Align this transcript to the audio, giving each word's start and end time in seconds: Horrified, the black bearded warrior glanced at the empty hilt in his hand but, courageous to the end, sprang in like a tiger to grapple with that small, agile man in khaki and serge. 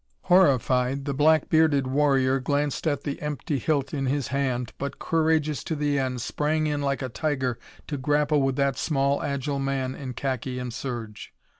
Horrified, 0.23 1.05
the 1.05 1.13
black 1.13 1.47
bearded 1.47 1.85
warrior 1.85 2.39
glanced 2.39 2.87
at 2.87 3.03
the 3.03 3.21
empty 3.21 3.59
hilt 3.59 3.93
in 3.93 4.07
his 4.07 4.29
hand 4.29 4.73
but, 4.79 4.97
courageous 4.97 5.63
to 5.65 5.75
the 5.75 5.99
end, 5.99 6.21
sprang 6.21 6.65
in 6.65 6.81
like 6.81 7.03
a 7.03 7.09
tiger 7.09 7.59
to 7.85 7.97
grapple 7.97 8.41
with 8.41 8.55
that 8.55 8.79
small, 8.79 9.21
agile 9.21 9.59
man 9.59 9.93
in 9.93 10.13
khaki 10.13 10.57
and 10.57 10.73
serge. 10.73 11.35